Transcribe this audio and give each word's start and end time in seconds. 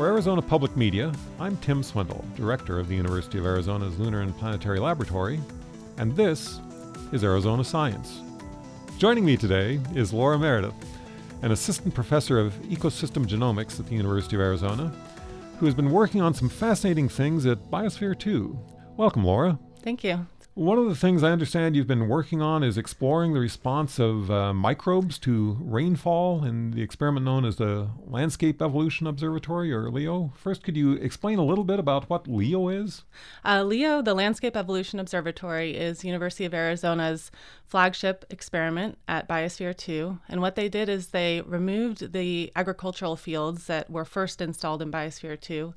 For 0.00 0.06
Arizona 0.06 0.40
Public 0.40 0.78
Media, 0.78 1.12
I'm 1.38 1.58
Tim 1.58 1.82
Swindle, 1.82 2.24
Director 2.34 2.80
of 2.80 2.88
the 2.88 2.96
University 2.96 3.36
of 3.36 3.44
Arizona's 3.44 3.98
Lunar 3.98 4.22
and 4.22 4.34
Planetary 4.38 4.80
Laboratory, 4.80 5.38
and 5.98 6.16
this 6.16 6.58
is 7.12 7.22
Arizona 7.22 7.62
Science. 7.62 8.22
Joining 8.96 9.26
me 9.26 9.36
today 9.36 9.78
is 9.94 10.14
Laura 10.14 10.38
Meredith, 10.38 10.72
an 11.42 11.52
assistant 11.52 11.94
professor 11.94 12.40
of 12.40 12.54
ecosystem 12.62 13.26
genomics 13.26 13.78
at 13.78 13.88
the 13.88 13.94
University 13.94 14.36
of 14.36 14.40
Arizona, 14.40 14.90
who 15.58 15.66
has 15.66 15.74
been 15.74 15.90
working 15.90 16.22
on 16.22 16.32
some 16.32 16.48
fascinating 16.48 17.10
things 17.10 17.44
at 17.44 17.70
Biosphere 17.70 18.18
2. 18.18 18.58
Welcome, 18.96 19.24
Laura. 19.26 19.58
Thank 19.82 20.02
you. 20.02 20.26
One 20.60 20.76
of 20.76 20.84
the 20.84 20.94
things 20.94 21.22
I 21.22 21.30
understand 21.30 21.74
you've 21.74 21.86
been 21.86 22.06
working 22.06 22.42
on 22.42 22.62
is 22.62 22.76
exploring 22.76 23.32
the 23.32 23.40
response 23.40 23.98
of 23.98 24.30
uh, 24.30 24.52
microbes 24.52 25.18
to 25.20 25.56
rainfall 25.58 26.44
in 26.44 26.72
the 26.72 26.82
experiment 26.82 27.24
known 27.24 27.46
as 27.46 27.56
the 27.56 27.88
Landscape 28.06 28.60
Evolution 28.60 29.06
Observatory, 29.06 29.72
or 29.72 29.90
LEO. 29.90 30.34
First, 30.36 30.62
could 30.62 30.76
you 30.76 30.92
explain 30.92 31.38
a 31.38 31.46
little 31.46 31.64
bit 31.64 31.78
about 31.78 32.10
what 32.10 32.28
LEO 32.28 32.68
is? 32.68 33.04
Uh, 33.42 33.62
LEO, 33.62 34.02
the 34.02 34.12
Landscape 34.12 34.54
Evolution 34.54 35.00
Observatory, 35.00 35.78
is 35.78 36.04
University 36.04 36.44
of 36.44 36.52
Arizona's 36.52 37.30
flagship 37.64 38.26
experiment 38.28 38.98
at 39.08 39.26
Biosphere 39.26 39.74
2. 39.74 40.18
And 40.28 40.42
what 40.42 40.56
they 40.56 40.68
did 40.68 40.90
is 40.90 41.06
they 41.06 41.40
removed 41.40 42.12
the 42.12 42.52
agricultural 42.54 43.16
fields 43.16 43.66
that 43.68 43.88
were 43.88 44.04
first 44.04 44.42
installed 44.42 44.82
in 44.82 44.92
Biosphere 44.92 45.40
2 45.40 45.72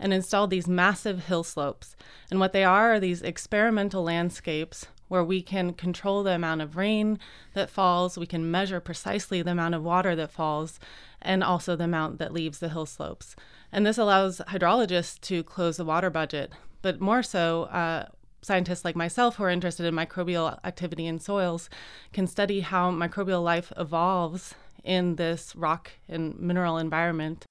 and 0.00 0.12
installed 0.12 0.50
these 0.50 0.66
massive 0.66 1.26
hill 1.26 1.44
slopes. 1.44 1.94
And 2.30 2.40
what 2.40 2.52
they 2.52 2.64
are 2.64 2.94
are 2.94 3.00
these 3.00 3.22
experimental 3.22 4.02
landscapes 4.02 4.86
where 5.08 5.22
we 5.22 5.42
can 5.42 5.72
control 5.72 6.22
the 6.22 6.34
amount 6.34 6.62
of 6.62 6.76
rain 6.76 7.18
that 7.52 7.68
falls, 7.68 8.16
we 8.16 8.26
can 8.26 8.50
measure 8.50 8.80
precisely 8.80 9.42
the 9.42 9.50
amount 9.50 9.74
of 9.74 9.82
water 9.82 10.16
that 10.16 10.30
falls, 10.30 10.78
and 11.20 11.44
also 11.44 11.76
the 11.76 11.84
amount 11.84 12.18
that 12.18 12.32
leaves 12.32 12.60
the 12.60 12.68
hill 12.68 12.86
slopes. 12.86 13.36
And 13.72 13.84
this 13.84 13.98
allows 13.98 14.40
hydrologists 14.48 15.20
to 15.22 15.42
close 15.42 15.76
the 15.76 15.84
water 15.84 16.10
budget, 16.10 16.52
but 16.80 17.00
more 17.00 17.22
so, 17.22 17.64
uh, 17.64 18.06
scientists 18.42 18.84
like 18.84 18.96
myself 18.96 19.36
who 19.36 19.42
are 19.42 19.50
interested 19.50 19.84
in 19.84 19.94
microbial 19.94 20.58
activity 20.64 21.06
in 21.06 21.18
soils 21.18 21.68
can 22.12 22.26
study 22.26 22.60
how 22.60 22.90
microbial 22.90 23.42
life 23.42 23.70
evolves 23.76 24.54
in 24.82 25.16
this 25.16 25.54
rock 25.54 25.90
and 26.08 26.38
mineral 26.40 26.78
environment 26.78 27.44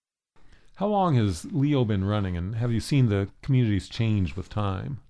how 0.80 0.88
long 0.88 1.16
has 1.16 1.44
Leo 1.52 1.84
been 1.84 2.06
running, 2.06 2.38
and 2.38 2.56
have 2.56 2.72
you 2.72 2.80
seen 2.80 3.08
the 3.08 3.28
communities 3.42 3.90
change 3.90 4.38
with 4.38 4.48
time? 4.48 5.02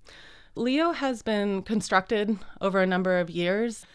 Leo 0.55 0.93
has 0.93 1.21
been 1.21 1.61
constructed 1.61 2.39
over 2.59 2.81
a 2.81 2.87
number 2.87 3.19
of 3.19 3.29
years. 3.29 3.85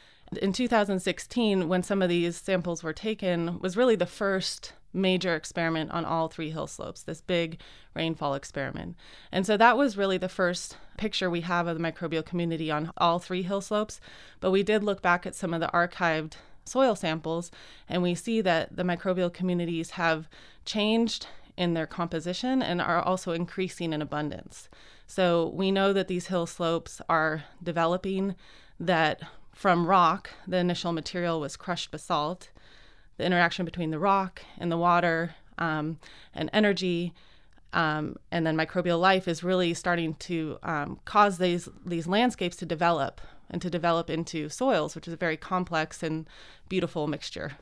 In 0.41 0.53
2016, 0.53 1.67
when 1.67 1.83
some 1.83 2.01
of 2.01 2.09
these 2.09 2.37
samples 2.37 2.85
were 2.85 2.93
taken, 2.93 3.59
was 3.59 3.77
really 3.77 3.97
the 3.97 4.07
first 4.07 4.73
major 4.93 5.35
experiment 5.35 5.91
on 5.91 6.05
all 6.05 6.29
three 6.29 6.51
hill 6.51 6.69
slopes, 6.69 7.03
this 7.03 7.21
big 7.21 7.61
rainfall 7.93 8.35
experiment. 8.35 8.97
And 9.33 9.45
so 9.45 9.57
that 9.57 9.77
was 9.77 9.97
really 9.97 10.17
the 10.17 10.29
first 10.29 10.77
picture 10.97 11.29
we 11.29 11.41
have 11.41 11.67
of 11.67 11.77
the 11.77 11.83
microbial 11.83 12.25
community 12.25 12.71
on 12.71 12.93
all 12.99 13.19
three 13.19 13.43
hill 13.43 13.61
slopes. 13.61 14.01
But 14.39 14.53
we 14.53 14.63
did 14.63 14.85
look 14.85 15.03
back 15.03 15.27
at 15.27 15.35
some 15.35 15.53
of 15.53 15.61
the 15.61 15.71
archived 15.75 16.35
soil 16.65 16.95
samples, 16.95 17.51
and 17.89 18.01
we 18.01 18.15
see 18.15 18.41
that 18.43 18.77
the 18.77 18.85
microbial 18.85 19.33
communities 19.33 19.91
have 19.91 20.29
changed 20.65 21.27
in 21.57 21.75
their 21.75 21.87
composition 21.87 22.63
and 22.63 22.81
are 22.81 23.01
also 23.01 23.33
increasing 23.33 23.93
in 23.93 24.03
abundance. 24.03 24.69
So 25.07 25.53
we 25.55 25.71
know 25.71 25.93
that 25.93 26.09
these 26.09 26.29
hill 26.29 26.47
slopes 26.47 27.01
are 27.09 27.45
developing, 27.63 28.35
that 28.81 29.21
from 29.55 29.87
rock, 29.87 30.31
the 30.47 30.57
initial 30.57 30.93
material 30.93 31.41
was 31.41 31.57
crushed 31.57 31.91
basalt. 31.91 32.51
The 33.17 33.25
interaction 33.25 33.65
between 33.65 33.91
the 33.91 33.99
rock 33.99 34.43
and 34.59 34.73
the 34.73 34.79
water 34.79 35.37
um, 35.59 35.99
and 36.35 36.51
energy 36.53 37.15
um, 37.75 38.17
and 38.31 38.47
then 38.47 38.57
microbial 38.57 39.01
life 39.01 39.27
is 39.27 39.43
really 39.43 39.75
starting 39.75 40.15
to 40.15 40.59
um, 40.63 41.01
cause 41.05 41.39
these 41.39 41.69
these 41.85 42.07
landscapes 42.07 42.57
to 42.57 42.67
develop 42.67 43.21
and 43.51 43.61
to 43.61 43.69
develop 43.69 44.09
into 44.09 44.49
soils, 44.49 44.95
which 44.95 45.09
is 45.09 45.15
a 45.15 45.19
very 45.19 45.37
complex 45.37 46.03
and 46.03 46.27
beautiful 46.69 47.07
mixture. 47.09 47.53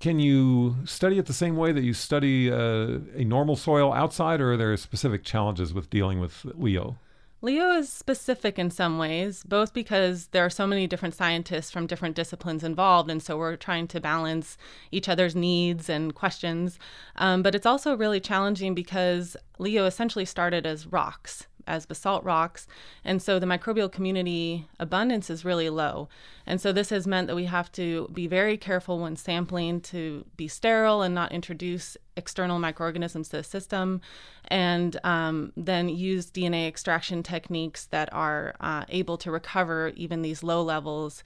Can 0.00 0.18
you 0.18 0.76
study 0.86 1.18
it 1.18 1.26
the 1.26 1.34
same 1.34 1.56
way 1.56 1.72
that 1.72 1.84
you 1.84 1.92
study 1.92 2.50
uh, 2.50 3.00
a 3.14 3.22
normal 3.24 3.54
soil 3.54 3.92
outside, 3.92 4.40
or 4.40 4.54
are 4.54 4.56
there 4.56 4.74
specific 4.78 5.24
challenges 5.24 5.74
with 5.74 5.90
dealing 5.90 6.20
with 6.20 6.46
Leo? 6.54 6.96
Leo 7.42 7.70
is 7.72 7.90
specific 7.90 8.58
in 8.58 8.70
some 8.70 8.98
ways, 8.98 9.42
both 9.44 9.74
because 9.74 10.28
there 10.28 10.44
are 10.44 10.50
so 10.50 10.66
many 10.66 10.86
different 10.86 11.14
scientists 11.14 11.70
from 11.70 11.86
different 11.86 12.16
disciplines 12.16 12.64
involved, 12.64 13.10
and 13.10 13.22
so 13.22 13.36
we're 13.36 13.56
trying 13.56 13.86
to 13.88 14.00
balance 14.00 14.56
each 14.90 15.06
other's 15.06 15.36
needs 15.36 15.90
and 15.90 16.14
questions. 16.14 16.78
Um, 17.16 17.42
but 17.42 17.54
it's 17.54 17.66
also 17.66 17.94
really 17.94 18.20
challenging 18.20 18.74
because 18.74 19.36
Leo 19.58 19.84
essentially 19.84 20.24
started 20.24 20.66
as 20.66 20.86
rocks 20.86 21.46
as 21.66 21.86
basalt 21.86 22.24
rocks. 22.24 22.66
And 23.04 23.22
so 23.22 23.38
the 23.38 23.46
microbial 23.46 23.90
community 23.90 24.68
abundance 24.78 25.30
is 25.30 25.44
really 25.44 25.70
low. 25.70 26.08
And 26.46 26.60
so 26.60 26.72
this 26.72 26.90
has 26.90 27.06
meant 27.06 27.28
that 27.28 27.36
we 27.36 27.46
have 27.46 27.70
to 27.72 28.08
be 28.12 28.26
very 28.26 28.56
careful 28.56 28.98
when 28.98 29.16
sampling 29.16 29.80
to 29.82 30.24
be 30.36 30.48
sterile 30.48 31.02
and 31.02 31.14
not 31.14 31.32
introduce 31.32 31.96
external 32.16 32.58
microorganisms 32.58 33.28
to 33.30 33.38
the 33.38 33.42
system, 33.42 34.00
and 34.48 34.98
um, 35.04 35.52
then 35.56 35.88
use 35.88 36.30
DNA 36.30 36.68
extraction 36.68 37.22
techniques 37.22 37.86
that 37.86 38.12
are 38.12 38.54
uh, 38.60 38.84
able 38.88 39.16
to 39.18 39.30
recover 39.30 39.92
even 39.96 40.22
these 40.22 40.42
low 40.42 40.62
levels 40.62 41.22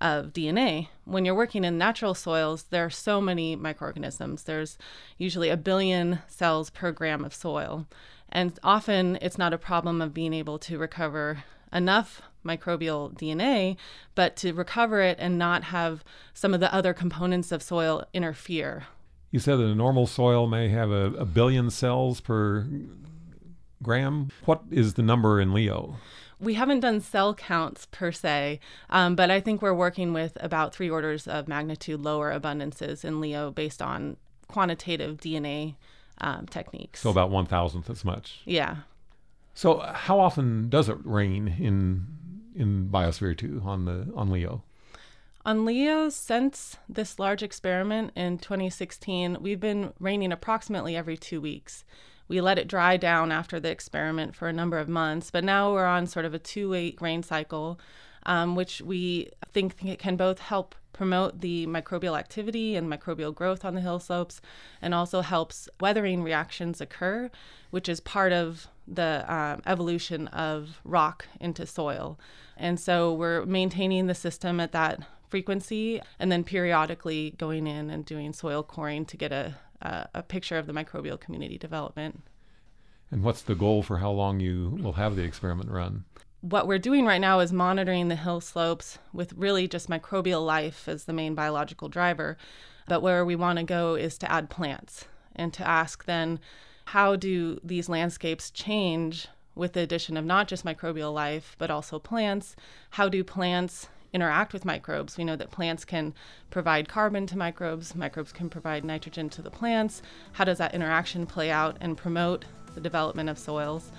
of 0.00 0.32
DNA. 0.32 0.88
When 1.04 1.24
you're 1.24 1.34
working 1.34 1.64
in 1.64 1.78
natural 1.78 2.14
soils, 2.14 2.64
there 2.64 2.84
are 2.84 2.90
so 2.90 3.20
many 3.20 3.56
microorganisms. 3.56 4.44
There's 4.44 4.78
usually 5.16 5.48
a 5.48 5.56
billion 5.56 6.20
cells 6.28 6.70
per 6.70 6.92
gram 6.92 7.24
of 7.24 7.34
soil. 7.34 7.86
And 8.28 8.58
often 8.62 9.18
it's 9.22 9.38
not 9.38 9.52
a 9.52 9.58
problem 9.58 10.02
of 10.02 10.14
being 10.14 10.34
able 10.34 10.58
to 10.60 10.78
recover 10.78 11.44
enough 11.72 12.22
microbial 12.44 13.12
DNA, 13.14 13.76
but 14.14 14.36
to 14.36 14.52
recover 14.52 15.00
it 15.00 15.18
and 15.20 15.38
not 15.38 15.64
have 15.64 16.04
some 16.32 16.54
of 16.54 16.60
the 16.60 16.72
other 16.74 16.94
components 16.94 17.52
of 17.52 17.62
soil 17.62 18.04
interfere. 18.12 18.86
You 19.30 19.40
said 19.40 19.56
that 19.56 19.64
a 19.64 19.74
normal 19.74 20.06
soil 20.06 20.46
may 20.46 20.68
have 20.68 20.90
a, 20.90 21.12
a 21.14 21.24
billion 21.24 21.70
cells 21.70 22.20
per 22.20 22.66
gram. 23.82 24.30
What 24.44 24.62
is 24.70 24.94
the 24.94 25.02
number 25.02 25.40
in 25.40 25.52
Leo? 25.52 25.96
We 26.40 26.54
haven't 26.54 26.80
done 26.80 27.00
cell 27.00 27.34
counts 27.34 27.86
per 27.86 28.12
se, 28.12 28.60
um, 28.90 29.16
but 29.16 29.30
I 29.30 29.40
think 29.40 29.60
we're 29.60 29.74
working 29.74 30.12
with 30.12 30.36
about 30.40 30.74
three 30.74 30.88
orders 30.88 31.26
of 31.26 31.48
magnitude 31.48 32.00
lower 32.00 32.32
abundances 32.38 33.04
in 33.04 33.20
Leo 33.20 33.50
based 33.50 33.82
on 33.82 34.16
quantitative 34.46 35.18
DNA 35.18 35.74
um, 36.20 36.46
techniques. 36.46 37.00
So 37.00 37.10
about 37.10 37.30
one 37.30 37.46
thousandth 37.46 37.90
as 37.90 38.04
much. 38.04 38.40
Yeah. 38.44 38.76
So 39.54 39.78
how 39.78 40.20
often 40.20 40.68
does 40.68 40.88
it 40.88 40.98
rain 41.04 41.48
in 41.58 42.06
in 42.54 42.88
Biosphere 42.88 43.36
two 43.36 43.62
on 43.64 43.84
the 43.84 44.08
on 44.14 44.30
Leo? 44.30 44.62
On 45.44 45.64
Leo, 45.64 46.10
since 46.10 46.76
this 46.88 47.18
large 47.18 47.42
experiment 47.42 48.12
in 48.14 48.36
2016, 48.36 49.38
we've 49.40 49.60
been 49.60 49.94
raining 49.98 50.30
approximately 50.30 50.94
every 50.94 51.16
two 51.16 51.40
weeks. 51.40 51.84
We 52.28 52.40
let 52.40 52.58
it 52.58 52.68
dry 52.68 52.96
down 52.96 53.32
after 53.32 53.58
the 53.58 53.70
experiment 53.70 54.36
for 54.36 54.48
a 54.48 54.52
number 54.52 54.78
of 54.78 54.88
months, 54.88 55.30
but 55.30 55.44
now 55.44 55.72
we're 55.72 55.86
on 55.86 56.06
sort 56.06 56.26
of 56.26 56.34
a 56.34 56.38
two 56.38 56.70
week 56.70 57.00
rain 57.00 57.22
cycle, 57.22 57.80
um, 58.24 58.54
which 58.54 58.82
we 58.82 59.30
think 59.52 59.82
it 59.84 59.98
can 59.98 60.16
both 60.16 60.38
help 60.38 60.74
promote 60.92 61.40
the 61.40 61.66
microbial 61.66 62.18
activity 62.18 62.74
and 62.74 62.90
microbial 62.90 63.34
growth 63.34 63.64
on 63.64 63.74
the 63.74 63.80
hill 63.80 64.00
slopes, 64.00 64.40
and 64.82 64.92
also 64.92 65.20
helps 65.20 65.68
weathering 65.80 66.22
reactions 66.22 66.80
occur, 66.80 67.30
which 67.70 67.88
is 67.88 68.00
part 68.00 68.32
of 68.32 68.66
the 68.86 69.24
um, 69.32 69.62
evolution 69.66 70.26
of 70.28 70.80
rock 70.84 71.26
into 71.40 71.64
soil. 71.66 72.18
And 72.56 72.80
so 72.80 73.12
we're 73.12 73.46
maintaining 73.46 74.06
the 74.06 74.14
system 74.14 74.60
at 74.60 74.72
that 74.72 75.00
frequency 75.28 76.00
and 76.18 76.32
then 76.32 76.42
periodically 76.42 77.34
going 77.38 77.66
in 77.66 77.90
and 77.90 78.04
doing 78.04 78.32
soil 78.32 78.62
coring 78.62 79.04
to 79.04 79.16
get 79.16 79.30
a, 79.30 79.54
a, 79.82 80.08
a 80.14 80.22
picture 80.22 80.58
of 80.58 80.66
the 80.66 80.72
microbial 80.72 81.18
community 81.18 81.58
development. 81.58 82.22
And 83.10 83.22
what's 83.22 83.42
the 83.42 83.54
goal 83.54 83.82
for 83.82 83.98
how 83.98 84.10
long 84.10 84.40
you 84.40 84.78
will 84.82 84.92
have 84.94 85.16
the 85.16 85.22
experiment 85.22 85.70
run? 85.70 86.04
what 86.40 86.68
we're 86.68 86.78
doing 86.78 87.04
right 87.04 87.20
now 87.20 87.40
is 87.40 87.52
monitoring 87.52 88.08
the 88.08 88.16
hill 88.16 88.40
slopes 88.40 88.98
with 89.12 89.32
really 89.32 89.66
just 89.66 89.90
microbial 89.90 90.44
life 90.44 90.88
as 90.88 91.04
the 91.04 91.12
main 91.12 91.34
biological 91.34 91.88
driver. 91.88 92.36
But 92.86 93.02
where 93.02 93.24
we 93.24 93.36
want 93.36 93.58
to 93.58 93.64
go 93.64 93.96
is 93.96 94.16
to 94.18 94.30
add 94.30 94.48
plants 94.48 95.06
and 95.34 95.52
to 95.54 95.66
ask 95.66 96.04
then 96.04 96.38
how 96.86 97.16
do 97.16 97.60
these 97.62 97.88
landscapes 97.88 98.50
change 98.50 99.28
with 99.54 99.72
the 99.72 99.80
addition 99.80 100.16
of 100.16 100.24
not 100.24 100.48
just 100.48 100.64
microbial 100.64 101.12
life, 101.12 101.56
but 101.58 101.70
also 101.70 101.98
plants? 101.98 102.54
How 102.90 103.08
do 103.08 103.24
plants 103.24 103.88
interact 104.12 104.52
with 104.52 104.64
microbes? 104.64 105.16
We 105.16 105.24
know 105.24 105.36
that 105.36 105.50
plants 105.50 105.84
can 105.84 106.14
provide 106.50 106.88
carbon 106.88 107.26
to 107.26 107.38
microbes, 107.38 107.94
microbes 107.94 108.32
can 108.32 108.48
provide 108.48 108.84
nitrogen 108.84 109.28
to 109.30 109.42
the 109.42 109.50
plants. 109.50 110.02
How 110.32 110.44
does 110.44 110.58
that 110.58 110.74
interaction 110.74 111.26
play 111.26 111.50
out 111.50 111.76
and 111.80 111.96
promote 111.96 112.44
the 112.74 112.80
development 112.80 113.28
of 113.28 113.38
soils? 113.38 113.90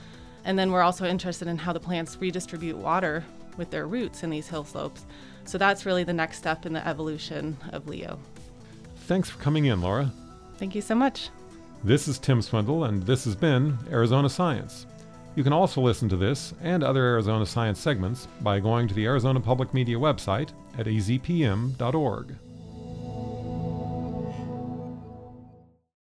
And 0.45 0.57
then 0.57 0.71
we're 0.71 0.81
also 0.81 1.05
interested 1.05 1.47
in 1.47 1.57
how 1.57 1.73
the 1.73 1.79
plants 1.79 2.17
redistribute 2.19 2.77
water 2.77 3.23
with 3.57 3.71
their 3.71 3.87
roots 3.87 4.23
in 4.23 4.29
these 4.29 4.47
hill 4.47 4.63
slopes. 4.63 5.05
So 5.45 5.57
that's 5.57 5.85
really 5.85 6.03
the 6.03 6.13
next 6.13 6.37
step 6.37 6.65
in 6.65 6.73
the 6.73 6.87
evolution 6.87 7.57
of 7.71 7.87
Leo. 7.87 8.19
Thanks 9.07 9.29
for 9.29 9.39
coming 9.39 9.65
in, 9.65 9.81
Laura. 9.81 10.11
Thank 10.57 10.75
you 10.75 10.81
so 10.81 10.95
much. 10.95 11.29
This 11.83 12.07
is 12.07 12.19
Tim 12.19 12.41
Swindle, 12.41 12.83
and 12.83 13.03
this 13.03 13.25
has 13.25 13.35
been 13.35 13.77
Arizona 13.89 14.29
Science. 14.29 14.85
You 15.39 15.43
can 15.45 15.53
also 15.53 15.79
listen 15.79 16.09
to 16.09 16.17
this 16.17 16.53
and 16.61 16.83
other 16.83 17.01
Arizona 17.01 17.45
Science 17.45 17.79
segments 17.79 18.27
by 18.41 18.59
going 18.59 18.89
to 18.89 18.93
the 18.93 19.05
Arizona 19.05 19.39
Public 19.39 19.73
Media 19.73 19.95
website 19.95 20.49
at 20.77 20.85
azpm.org. 20.85 22.35